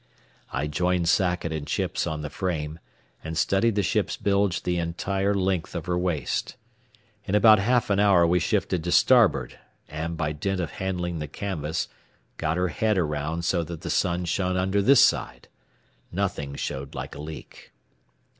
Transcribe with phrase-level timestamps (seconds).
[0.51, 2.79] I joined Sackett and Chips on the frame,
[3.23, 6.55] and studied the ship's bilge the entire length of her waist.
[7.25, 11.27] In about half an hour we shifted to starboard and, by dint of handling the
[11.27, 11.87] canvas,
[12.37, 15.49] got her head around so that the sun shone under this side.
[16.11, 17.71] Nothing showed like a leak.